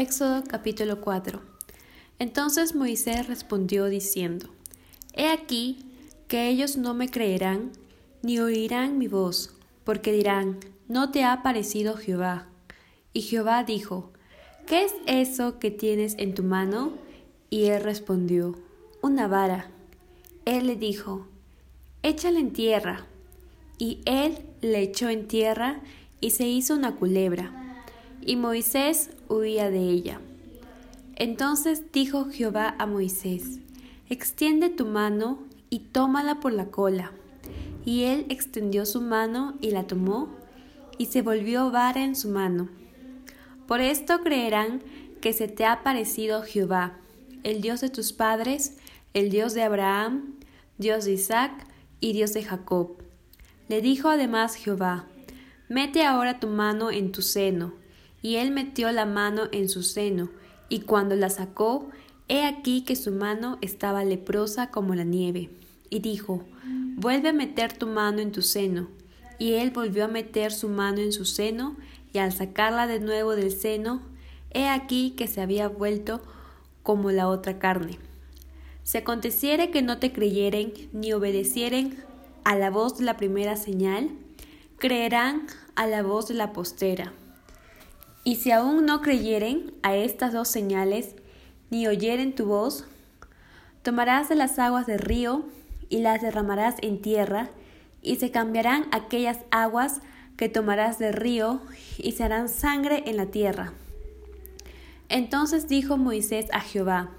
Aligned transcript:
Éxodo 0.00 0.42
capítulo 0.48 1.02
4 1.02 1.42
Entonces 2.18 2.74
Moisés 2.74 3.26
respondió 3.26 3.84
diciendo, 3.84 4.48
He 5.12 5.28
aquí 5.28 5.84
que 6.26 6.48
ellos 6.48 6.78
no 6.78 6.94
me 6.94 7.10
creerán, 7.10 7.72
ni 8.22 8.38
oirán 8.38 8.96
mi 8.96 9.08
voz, 9.08 9.54
porque 9.84 10.10
dirán, 10.10 10.58
No 10.88 11.10
te 11.10 11.22
ha 11.24 11.42
parecido 11.42 11.98
Jehová. 11.98 12.46
Y 13.12 13.20
Jehová 13.20 13.62
dijo, 13.64 14.10
¿Qué 14.66 14.86
es 14.86 14.94
eso 15.04 15.58
que 15.58 15.70
tienes 15.70 16.14
en 16.16 16.34
tu 16.34 16.44
mano? 16.44 16.94
Y 17.50 17.66
él 17.66 17.82
respondió, 17.82 18.56
Una 19.02 19.28
vara. 19.28 19.68
Él 20.46 20.66
le 20.66 20.76
dijo, 20.76 21.26
Échala 22.02 22.40
en 22.40 22.54
tierra. 22.54 23.04
Y 23.76 24.00
él 24.06 24.38
le 24.62 24.80
echó 24.80 25.10
en 25.10 25.28
tierra 25.28 25.82
y 26.22 26.30
se 26.30 26.48
hizo 26.48 26.74
una 26.74 26.96
culebra. 26.96 27.59
Y 28.22 28.36
Moisés 28.36 29.10
huía 29.28 29.70
de 29.70 29.80
ella. 29.80 30.20
Entonces 31.16 31.92
dijo 31.92 32.26
Jehová 32.30 32.74
a 32.78 32.86
Moisés, 32.86 33.58
Extiende 34.08 34.70
tu 34.70 34.86
mano 34.86 35.38
y 35.70 35.80
tómala 35.80 36.40
por 36.40 36.52
la 36.52 36.66
cola. 36.66 37.12
Y 37.84 38.04
él 38.04 38.26
extendió 38.28 38.84
su 38.84 39.00
mano 39.00 39.54
y 39.60 39.70
la 39.70 39.86
tomó, 39.86 40.28
y 40.98 41.06
se 41.06 41.22
volvió 41.22 41.70
vara 41.70 42.02
en 42.02 42.16
su 42.16 42.28
mano. 42.28 42.68
Por 43.66 43.80
esto 43.80 44.20
creerán 44.20 44.82
que 45.20 45.32
se 45.32 45.48
te 45.48 45.64
ha 45.64 45.82
parecido 45.82 46.42
Jehová, 46.42 46.98
el 47.42 47.60
Dios 47.60 47.80
de 47.80 47.88
tus 47.88 48.12
padres, 48.12 48.76
el 49.14 49.30
Dios 49.30 49.54
de 49.54 49.62
Abraham, 49.62 50.34
Dios 50.78 51.04
de 51.04 51.12
Isaac 51.12 51.66
y 52.00 52.12
Dios 52.12 52.32
de 52.32 52.42
Jacob. 52.42 52.96
Le 53.68 53.80
dijo 53.80 54.08
además 54.08 54.54
Jehová, 54.56 55.06
Mete 55.68 56.04
ahora 56.04 56.40
tu 56.40 56.48
mano 56.48 56.90
en 56.90 57.12
tu 57.12 57.22
seno. 57.22 57.79
Y 58.22 58.36
él 58.36 58.50
metió 58.50 58.90
la 58.92 59.06
mano 59.06 59.42
en 59.52 59.68
su 59.68 59.82
seno, 59.82 60.30
y 60.68 60.80
cuando 60.80 61.16
la 61.16 61.30
sacó, 61.30 61.88
he 62.28 62.44
aquí 62.44 62.82
que 62.82 62.96
su 62.96 63.12
mano 63.12 63.58
estaba 63.60 64.04
leprosa 64.04 64.70
como 64.70 64.94
la 64.94 65.04
nieve. 65.04 65.50
Y 65.88 66.00
dijo, 66.00 66.44
Vuelve 66.96 67.30
a 67.30 67.32
meter 67.32 67.72
tu 67.72 67.86
mano 67.86 68.20
en 68.20 68.30
tu 68.30 68.42
seno. 68.42 68.88
Y 69.38 69.54
él 69.54 69.70
volvió 69.70 70.04
a 70.04 70.08
meter 70.08 70.52
su 70.52 70.68
mano 70.68 71.00
en 71.00 71.12
su 71.12 71.24
seno, 71.24 71.76
y 72.12 72.18
al 72.18 72.32
sacarla 72.32 72.86
de 72.86 73.00
nuevo 73.00 73.36
del 73.36 73.50
seno, 73.50 74.02
he 74.50 74.68
aquí 74.68 75.12
que 75.16 75.26
se 75.26 75.40
había 75.40 75.68
vuelto 75.68 76.20
como 76.82 77.10
la 77.10 77.28
otra 77.28 77.58
carne. 77.58 77.98
Si 78.82 78.98
aconteciere 78.98 79.70
que 79.70 79.82
no 79.82 79.98
te 79.98 80.12
creyeren 80.12 80.72
ni 80.92 81.12
obedecieren 81.12 81.96
a 82.44 82.56
la 82.56 82.70
voz 82.70 82.98
de 82.98 83.04
la 83.04 83.16
primera 83.16 83.56
señal, 83.56 84.10
creerán 84.78 85.46
a 85.74 85.86
la 85.86 86.02
voz 86.02 86.28
de 86.28 86.34
la 86.34 86.52
postera. 86.52 87.12
Y 88.22 88.36
si 88.36 88.50
aún 88.50 88.84
no 88.84 89.00
creyeren 89.00 89.72
a 89.82 89.96
estas 89.96 90.32
dos 90.32 90.48
señales, 90.48 91.14
ni 91.70 91.86
oyeren 91.86 92.34
tu 92.34 92.44
voz, 92.44 92.84
tomarás 93.82 94.28
de 94.28 94.34
las 94.34 94.58
aguas 94.58 94.86
del 94.86 94.98
río 94.98 95.46
y 95.88 96.00
las 96.00 96.20
derramarás 96.20 96.76
en 96.82 97.00
tierra, 97.00 97.50
y 98.02 98.16
se 98.16 98.30
cambiarán 98.30 98.86
aquellas 98.92 99.38
aguas 99.50 100.00
que 100.36 100.48
tomarás 100.48 100.98
del 100.98 101.14
río, 101.14 101.60
y 101.98 102.12
se 102.12 102.24
harán 102.24 102.48
sangre 102.48 103.04
en 103.06 103.16
la 103.16 103.26
tierra. 103.26 103.72
Entonces 105.08 105.66
dijo 105.66 105.96
Moisés 105.96 106.46
a 106.52 106.60
Jehová, 106.60 107.10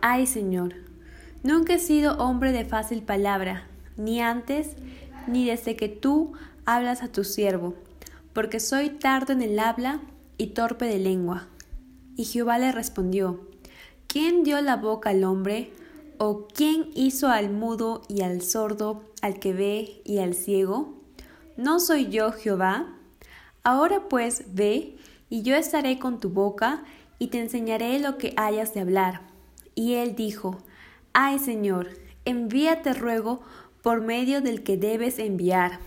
Ay 0.00 0.26
Señor, 0.26 0.74
nunca 1.42 1.74
he 1.74 1.78
sido 1.78 2.16
hombre 2.18 2.52
de 2.52 2.64
fácil 2.64 3.02
palabra, 3.02 3.66
ni 3.96 4.20
antes, 4.20 4.76
ni 5.26 5.46
desde 5.46 5.76
que 5.76 5.88
tú 5.88 6.32
hablas 6.64 7.02
a 7.02 7.08
tu 7.08 7.24
siervo, 7.24 7.74
porque 8.32 8.60
soy 8.60 8.90
tardo 8.90 9.32
en 9.32 9.42
el 9.42 9.58
habla 9.58 10.00
y 10.40 10.46
torpe 10.46 10.86
de 10.86 10.98
lengua. 10.98 11.48
Y 12.16 12.24
Jehová 12.24 12.58
le 12.58 12.72
respondió, 12.72 13.46
¿quién 14.06 14.42
dio 14.42 14.58
la 14.62 14.76
boca 14.76 15.10
al 15.10 15.22
hombre? 15.24 15.70
¿O 16.16 16.48
quién 16.48 16.88
hizo 16.94 17.28
al 17.28 17.50
mudo 17.50 18.00
y 18.08 18.22
al 18.22 18.40
sordo, 18.40 19.04
al 19.20 19.38
que 19.38 19.52
ve 19.52 20.00
y 20.02 20.16
al 20.20 20.32
ciego? 20.32 20.94
¿No 21.58 21.78
soy 21.78 22.08
yo 22.08 22.32
Jehová? 22.32 22.86
Ahora 23.64 24.08
pues 24.08 24.44
ve, 24.54 24.96
y 25.28 25.42
yo 25.42 25.56
estaré 25.56 25.98
con 25.98 26.20
tu 26.20 26.30
boca, 26.30 26.84
y 27.18 27.26
te 27.26 27.38
enseñaré 27.38 27.98
lo 27.98 28.16
que 28.16 28.32
hayas 28.38 28.72
de 28.72 28.80
hablar. 28.80 29.20
Y 29.74 29.96
él 29.96 30.16
dijo, 30.16 30.56
Ay 31.12 31.38
Señor, 31.38 31.90
envíate 32.24 32.94
ruego 32.94 33.42
por 33.82 34.00
medio 34.00 34.40
del 34.40 34.62
que 34.62 34.78
debes 34.78 35.18
enviar. 35.18 35.80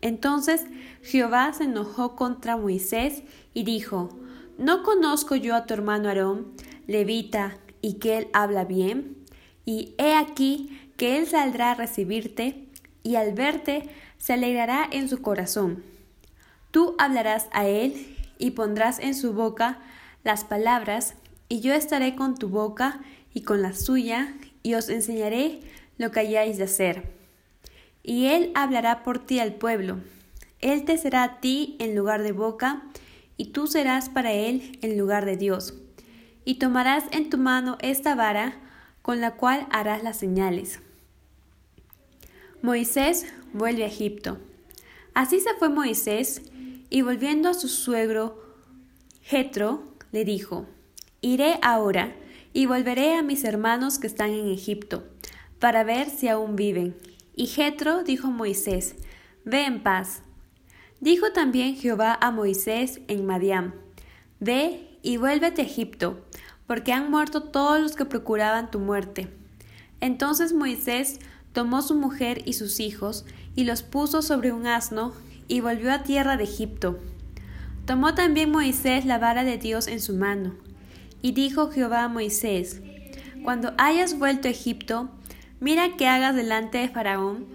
Entonces 0.00 0.64
Jehová 1.02 1.52
se 1.52 1.64
enojó 1.64 2.16
contra 2.16 2.56
Moisés 2.56 3.22
y 3.54 3.64
dijo, 3.64 4.10
¿No 4.58 4.82
conozco 4.82 5.36
yo 5.36 5.54
a 5.54 5.66
tu 5.66 5.74
hermano 5.74 6.08
Aarón, 6.08 6.52
levita, 6.86 7.58
y 7.82 7.94
que 7.94 8.18
él 8.18 8.28
habla 8.32 8.64
bien? 8.64 9.16
Y 9.64 9.94
he 9.98 10.14
aquí 10.14 10.90
que 10.96 11.18
él 11.18 11.26
saldrá 11.26 11.72
a 11.72 11.74
recibirte, 11.74 12.68
y 13.02 13.16
al 13.16 13.34
verte 13.34 13.88
se 14.18 14.32
alegrará 14.32 14.88
en 14.90 15.08
su 15.08 15.20
corazón. 15.20 15.84
Tú 16.70 16.94
hablarás 16.98 17.48
a 17.52 17.66
él, 17.66 18.16
y 18.38 18.52
pondrás 18.52 18.98
en 18.98 19.14
su 19.14 19.32
boca 19.32 19.78
las 20.24 20.44
palabras, 20.44 21.14
y 21.48 21.60
yo 21.60 21.74
estaré 21.74 22.16
con 22.16 22.36
tu 22.36 22.48
boca 22.48 23.00
y 23.32 23.42
con 23.42 23.62
la 23.62 23.74
suya, 23.74 24.34
y 24.62 24.74
os 24.74 24.88
enseñaré 24.88 25.60
lo 25.98 26.10
que 26.10 26.20
hayáis 26.20 26.56
de 26.58 26.64
hacer 26.64 27.15
y 28.06 28.26
él 28.28 28.52
hablará 28.54 29.02
por 29.02 29.18
ti 29.18 29.40
al 29.40 29.54
pueblo. 29.54 29.98
Él 30.60 30.84
te 30.84 30.96
será 30.96 31.24
a 31.24 31.40
ti 31.40 31.76
en 31.80 31.96
lugar 31.96 32.22
de 32.22 32.30
boca, 32.30 32.84
y 33.36 33.46
tú 33.46 33.66
serás 33.66 34.08
para 34.08 34.32
él 34.32 34.78
en 34.80 34.96
lugar 34.96 35.26
de 35.26 35.36
Dios. 35.36 35.74
Y 36.44 36.54
tomarás 36.54 37.04
en 37.10 37.28
tu 37.28 37.36
mano 37.36 37.76
esta 37.80 38.14
vara, 38.14 38.54
con 39.02 39.20
la 39.20 39.32
cual 39.32 39.66
harás 39.70 40.04
las 40.04 40.16
señales. 40.16 40.80
Moisés 42.62 43.26
vuelve 43.52 43.82
a 43.82 43.88
Egipto. 43.88 44.38
Así 45.12 45.40
se 45.40 45.54
fue 45.58 45.68
Moisés, 45.68 46.42
y 46.88 47.02
volviendo 47.02 47.48
a 47.48 47.54
su 47.54 47.66
suegro 47.68 48.40
Jetro, 49.22 49.82
le 50.12 50.24
dijo: 50.24 50.66
Iré 51.20 51.58
ahora 51.60 52.14
y 52.52 52.66
volveré 52.66 53.16
a 53.16 53.22
mis 53.22 53.42
hermanos 53.42 53.98
que 53.98 54.06
están 54.06 54.30
en 54.30 54.48
Egipto, 54.48 55.02
para 55.58 55.82
ver 55.82 56.08
si 56.08 56.28
aún 56.28 56.54
viven 56.54 56.94
y 57.36 57.46
Jetro 57.46 58.02
dijo 58.02 58.28
a 58.28 58.30
Moisés, 58.30 58.96
Ve 59.44 59.66
en 59.66 59.82
paz. 59.82 60.22
Dijo 61.00 61.30
también 61.32 61.76
Jehová 61.76 62.18
a 62.20 62.30
Moisés 62.30 63.00
en 63.06 63.26
Madián, 63.26 63.74
Ve 64.40 64.98
y 65.02 65.18
vuélvete 65.18 65.62
a 65.62 65.66
Egipto, 65.66 66.24
porque 66.66 66.92
han 66.92 67.10
muerto 67.10 67.42
todos 67.42 67.80
los 67.80 67.94
que 67.94 68.06
procuraban 68.06 68.70
tu 68.70 68.80
muerte. 68.80 69.28
Entonces 70.00 70.54
Moisés 70.54 71.20
tomó 71.52 71.82
su 71.82 71.94
mujer 71.94 72.42
y 72.46 72.54
sus 72.54 72.80
hijos, 72.80 73.26
y 73.54 73.64
los 73.64 73.82
puso 73.82 74.22
sobre 74.22 74.52
un 74.52 74.66
asno, 74.66 75.12
y 75.46 75.60
volvió 75.60 75.92
a 75.92 76.02
tierra 76.02 76.36
de 76.36 76.44
Egipto. 76.44 76.98
Tomó 77.84 78.14
también 78.14 78.50
Moisés 78.50 79.04
la 79.04 79.18
vara 79.18 79.44
de 79.44 79.58
Dios 79.58 79.86
en 79.86 80.00
su 80.00 80.14
mano, 80.14 80.54
y 81.22 81.32
dijo 81.32 81.70
Jehová 81.70 82.04
a 82.04 82.08
Moisés, 82.08 82.80
Cuando 83.44 83.74
hayas 83.78 84.18
vuelto 84.18 84.48
a 84.48 84.50
Egipto, 84.50 85.10
Mira 85.60 85.96
que 85.96 86.06
hagas 86.06 86.34
delante 86.34 86.78
de 86.78 86.88
Faraón 86.88 87.46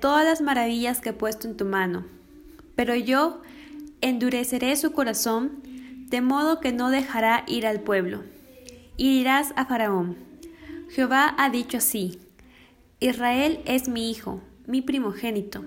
todas 0.00 0.24
las 0.24 0.40
maravillas 0.40 1.00
que 1.00 1.10
he 1.10 1.12
puesto 1.12 1.46
en 1.46 1.56
tu 1.56 1.64
mano. 1.64 2.06
Pero 2.74 2.94
yo 2.94 3.42
endureceré 4.00 4.74
su 4.76 4.92
corazón, 4.92 5.62
de 6.08 6.22
modo 6.22 6.60
que 6.60 6.72
no 6.72 6.90
dejará 6.90 7.44
ir 7.46 7.66
al 7.66 7.80
pueblo. 7.80 8.24
Y 8.96 9.18
dirás 9.18 9.52
a 9.56 9.66
Faraón, 9.66 10.16
Jehová 10.88 11.34
ha 11.38 11.50
dicho 11.50 11.76
así, 11.76 12.18
Israel 12.98 13.60
es 13.64 13.88
mi 13.88 14.10
hijo, 14.10 14.40
mi 14.66 14.82
primogénito. 14.82 15.64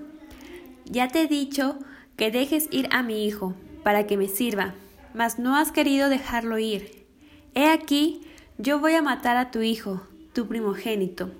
Ya 0.86 1.08
te 1.08 1.22
he 1.22 1.28
dicho 1.28 1.80
que 2.18 2.32
dejes 2.32 2.68
ir 2.72 2.90
a 2.92 3.03
mi 3.03 3.26
hijo, 3.26 3.56
para 3.84 4.08
que 4.08 4.18
me 4.18 4.28
sirva, 4.28 4.74
mas 5.14 5.40
no 5.40 5.56
has 5.56 5.72
querido 5.72 6.09
dejarlo 6.09 6.58
ir. 6.58 7.06
He 7.53 7.67
aquí, 7.67 8.22
yo 8.58 8.79
voy 8.79 8.94
a 8.94 9.02
matar 9.02 9.38
a 9.38 9.52
tu 9.52 9.62
hijo, 9.62 10.02
tu 10.34 10.47
primogénito. 10.47 11.32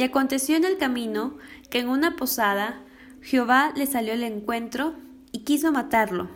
Y 0.00 0.02
aconteció 0.02 0.56
en 0.56 0.64
el 0.64 0.78
camino 0.78 1.36
que 1.68 1.80
en 1.80 1.90
una 1.90 2.16
posada 2.16 2.80
Jehová 3.20 3.74
le 3.76 3.86
salió 3.86 4.14
al 4.14 4.22
encuentro 4.22 4.94
y 5.30 5.40
quiso 5.40 5.72
matarlo. 5.72 6.30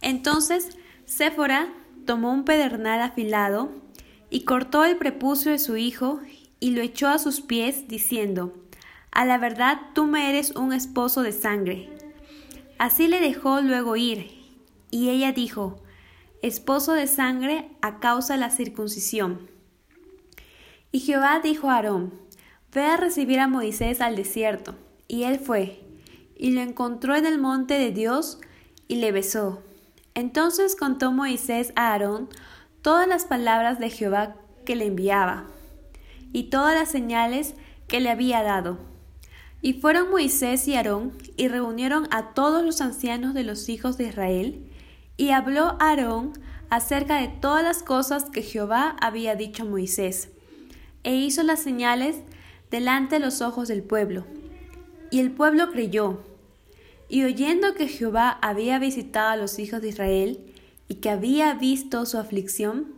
Entonces 0.00 0.76
Séfora 1.04 1.68
tomó 2.04 2.32
un 2.32 2.44
pedernal 2.44 3.00
afilado 3.00 3.70
y 4.28 4.40
cortó 4.40 4.84
el 4.84 4.96
prepucio 4.96 5.52
de 5.52 5.60
su 5.60 5.76
hijo 5.76 6.18
y 6.58 6.72
lo 6.72 6.82
echó 6.82 7.06
a 7.06 7.20
sus 7.20 7.42
pies, 7.42 7.86
diciendo, 7.86 8.52
A 9.12 9.24
la 9.24 9.38
verdad 9.38 9.78
tú 9.94 10.06
me 10.06 10.28
eres 10.28 10.50
un 10.56 10.72
esposo 10.72 11.22
de 11.22 11.30
sangre. 11.30 11.96
Así 12.80 13.06
le 13.06 13.20
dejó 13.20 13.60
luego 13.60 13.94
ir, 13.94 14.32
y 14.90 15.10
ella 15.10 15.30
dijo, 15.30 15.80
Esposo 16.42 16.92
de 16.92 17.06
sangre 17.06 17.70
a 17.82 18.00
causa 18.00 18.34
de 18.34 18.40
la 18.40 18.50
circuncisión. 18.50 19.48
Y 20.90 20.98
Jehová 20.98 21.38
dijo 21.40 21.70
a 21.70 21.76
Aarón, 21.76 22.23
Ve 22.74 22.82
a 22.82 22.96
recibir 22.96 23.38
a 23.38 23.46
Moisés 23.46 24.00
al 24.00 24.16
desierto. 24.16 24.74
Y 25.06 25.22
él 25.22 25.38
fue, 25.38 25.80
y 26.36 26.50
lo 26.50 26.60
encontró 26.60 27.14
en 27.14 27.24
el 27.24 27.38
monte 27.38 27.74
de 27.74 27.92
Dios, 27.92 28.40
y 28.88 28.96
le 28.96 29.12
besó. 29.12 29.62
Entonces 30.14 30.76
contó 30.76 31.12
Moisés 31.12 31.72
a 31.76 31.92
Aarón 31.92 32.28
todas 32.82 33.06
las 33.06 33.26
palabras 33.26 33.78
de 33.78 33.90
Jehová 33.90 34.36
que 34.66 34.76
le 34.76 34.86
enviaba 34.86 35.46
y 36.32 36.44
todas 36.44 36.74
las 36.74 36.90
señales 36.90 37.54
que 37.86 38.00
le 38.00 38.10
había 38.10 38.42
dado. 38.42 38.78
Y 39.62 39.74
fueron 39.74 40.10
Moisés 40.10 40.66
y 40.68 40.74
Aarón 40.74 41.12
y 41.36 41.48
reunieron 41.48 42.08
a 42.10 42.34
todos 42.34 42.64
los 42.64 42.80
ancianos 42.80 43.34
de 43.34 43.44
los 43.44 43.68
hijos 43.68 43.96
de 43.96 44.08
Israel, 44.08 44.70
y 45.16 45.30
habló 45.30 45.76
Aarón 45.80 46.32
acerca 46.70 47.20
de 47.20 47.28
todas 47.28 47.62
las 47.62 47.84
cosas 47.84 48.24
que 48.24 48.42
Jehová 48.42 48.96
había 49.00 49.36
dicho 49.36 49.62
a 49.62 49.66
Moisés, 49.66 50.28
e 51.04 51.14
hizo 51.14 51.44
las 51.44 51.60
señales 51.60 52.16
delante 52.74 53.20
de 53.20 53.24
los 53.24 53.40
ojos 53.40 53.68
del 53.68 53.84
pueblo. 53.84 54.24
Y 55.12 55.20
el 55.20 55.30
pueblo 55.30 55.70
creyó, 55.70 56.24
y 57.08 57.22
oyendo 57.22 57.74
que 57.74 57.86
Jehová 57.86 58.30
había 58.42 58.80
visitado 58.80 59.28
a 59.28 59.36
los 59.36 59.60
hijos 59.60 59.80
de 59.80 59.90
Israel, 59.90 60.40
y 60.88 60.96
que 60.96 61.08
había 61.08 61.54
visto 61.54 62.04
su 62.04 62.18
aflicción, 62.18 62.92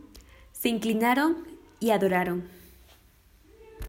se 0.51 0.69
inclinaron 0.69 1.37
y 1.79 1.91
adoraron. 1.91 2.45